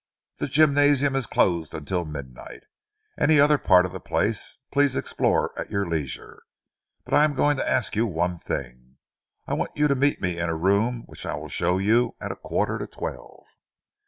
The 0.37 0.47
gymnasium 0.47 1.15
is 1.15 1.27
closed 1.27 1.75
until 1.75 2.05
midnight. 2.05 2.63
Any 3.19 3.39
other 3.39 3.59
part 3.59 3.85
of 3.85 3.91
the 3.91 3.99
place 3.99 4.57
please 4.71 4.95
explore 4.95 5.53
at 5.59 5.69
your 5.69 5.87
leisure, 5.87 6.41
but 7.05 7.13
I 7.13 7.23
am 7.23 7.35
going 7.35 7.55
to 7.57 7.69
ask 7.69 7.95
you 7.95 8.07
one 8.07 8.39
thing. 8.39 8.97
I 9.45 9.53
want 9.53 9.77
you 9.77 9.87
to 9.87 9.93
meet 9.93 10.19
me 10.19 10.39
in 10.39 10.49
a 10.49 10.55
room 10.55 11.03
which 11.05 11.23
I 11.27 11.35
will 11.35 11.49
show 11.49 11.77
you, 11.77 12.15
at 12.19 12.31
a 12.31 12.35
quarter 12.35 12.79
to 12.79 12.87
twelve." 12.87 13.43